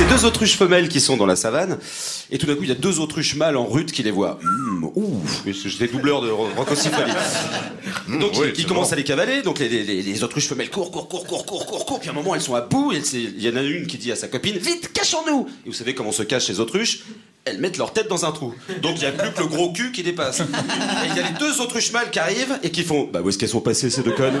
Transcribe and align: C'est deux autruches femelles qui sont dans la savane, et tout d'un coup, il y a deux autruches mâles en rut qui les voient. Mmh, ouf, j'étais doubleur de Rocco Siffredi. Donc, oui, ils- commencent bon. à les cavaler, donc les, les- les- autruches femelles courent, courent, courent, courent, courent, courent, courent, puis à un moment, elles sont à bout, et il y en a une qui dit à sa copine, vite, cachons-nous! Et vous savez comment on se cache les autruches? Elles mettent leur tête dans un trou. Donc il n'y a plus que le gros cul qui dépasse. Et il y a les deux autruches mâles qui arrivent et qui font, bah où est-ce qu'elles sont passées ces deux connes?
C'est 0.00 0.08
deux 0.08 0.24
autruches 0.24 0.56
femelles 0.56 0.88
qui 0.88 0.98
sont 0.98 1.18
dans 1.18 1.26
la 1.26 1.36
savane, 1.36 1.76
et 2.30 2.38
tout 2.38 2.46
d'un 2.46 2.54
coup, 2.54 2.62
il 2.62 2.70
y 2.70 2.72
a 2.72 2.76
deux 2.76 3.00
autruches 3.00 3.34
mâles 3.34 3.58
en 3.58 3.66
rut 3.66 3.92
qui 3.92 4.02
les 4.02 4.10
voient. 4.10 4.38
Mmh, 4.42 4.84
ouf, 4.94 5.42
j'étais 5.46 5.88
doubleur 5.88 6.22
de 6.22 6.30
Rocco 6.30 6.74
Siffredi. 6.74 7.10
Donc, 8.18 8.32
oui, 8.40 8.46
ils- 8.56 8.64
commencent 8.66 8.88
bon. 8.88 8.92
à 8.94 8.96
les 8.96 9.04
cavaler, 9.04 9.42
donc 9.42 9.58
les, 9.58 9.68
les- 9.68 10.00
les- 10.02 10.24
autruches 10.24 10.48
femelles 10.48 10.70
courent, 10.70 10.90
courent, 10.90 11.06
courent, 11.06 11.26
courent, 11.26 11.44
courent, 11.44 11.66
courent, 11.66 11.84
courent, 11.84 12.00
puis 12.00 12.08
à 12.08 12.12
un 12.12 12.14
moment, 12.14 12.34
elles 12.34 12.40
sont 12.40 12.54
à 12.54 12.62
bout, 12.62 12.92
et 12.92 13.02
il 13.12 13.42
y 13.42 13.48
en 13.50 13.56
a 13.56 13.62
une 13.62 13.86
qui 13.86 13.98
dit 13.98 14.10
à 14.10 14.16
sa 14.16 14.28
copine, 14.28 14.56
vite, 14.56 14.90
cachons-nous! 14.94 15.46
Et 15.66 15.68
vous 15.68 15.74
savez 15.74 15.94
comment 15.94 16.08
on 16.08 16.12
se 16.12 16.22
cache 16.22 16.48
les 16.48 16.60
autruches? 16.60 17.00
Elles 17.44 17.58
mettent 17.58 17.78
leur 17.78 17.92
tête 17.92 18.08
dans 18.08 18.24
un 18.24 18.32
trou. 18.32 18.54
Donc 18.82 18.96
il 18.96 19.00
n'y 19.00 19.06
a 19.06 19.12
plus 19.12 19.32
que 19.32 19.40
le 19.40 19.46
gros 19.48 19.72
cul 19.72 19.92
qui 19.92 20.02
dépasse. 20.02 20.40
Et 20.40 20.44
il 21.10 21.16
y 21.16 21.20
a 21.20 21.22
les 21.28 21.38
deux 21.38 21.60
autruches 21.60 21.90
mâles 21.92 22.10
qui 22.10 22.18
arrivent 22.18 22.58
et 22.62 22.70
qui 22.70 22.84
font, 22.84 23.08
bah 23.10 23.20
où 23.24 23.28
est-ce 23.28 23.38
qu'elles 23.38 23.48
sont 23.48 23.60
passées 23.62 23.88
ces 23.90 24.02
deux 24.02 24.12
connes? 24.12 24.40